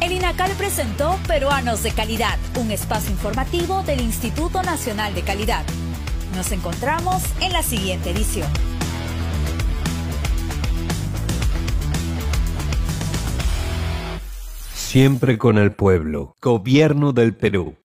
[0.00, 5.64] El INACAL presentó Peruanos de Calidad, un espacio informativo del Instituto Nacional de Calidad.
[6.36, 8.48] Nos encontramos en la siguiente edición.
[14.72, 16.36] Siempre con el pueblo.
[16.40, 17.78] Gobierno del Perú.